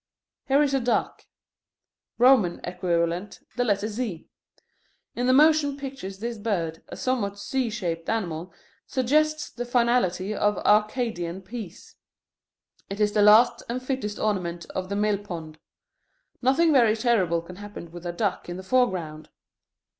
Here 0.47 0.63
is 0.63 0.73
a 0.73 0.79
duck: 0.79 1.27
Roman 2.17 2.59
equivalent, 2.63 3.39
the 3.55 3.63
letter 3.63 3.87
Z. 3.87 4.27
In 5.15 5.27
the 5.27 5.31
motion 5.31 5.77
pictures 5.77 6.17
this 6.17 6.39
bird, 6.39 6.81
a 6.87 6.97
somewhat 6.97 7.37
z 7.37 7.69
shaped 7.69 8.09
animal, 8.09 8.51
suggests 8.87 9.51
the 9.51 9.63
finality 9.63 10.33
of 10.33 10.57
Arcadian 10.65 11.43
peace. 11.43 11.97
It 12.89 12.99
is 12.99 13.11
the 13.11 13.21
last 13.21 13.61
and 13.69 13.79
fittest 13.79 14.17
ornament 14.17 14.65
of 14.71 14.89
the 14.89 14.95
mill 14.95 15.19
pond. 15.19 15.59
Nothing 16.41 16.73
very 16.73 16.95
terrible 16.97 17.43
can 17.43 17.57
happen 17.57 17.91
with 17.91 18.03
a 18.07 18.11
duck 18.11 18.49
in 18.49 18.57
the 18.57 18.63
foreground. 18.63 19.29